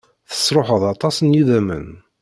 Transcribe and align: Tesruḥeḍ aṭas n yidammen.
Tesruḥeḍ 0.29 0.83
aṭas 0.93 1.15
n 1.21 1.35
yidammen. 1.35 1.87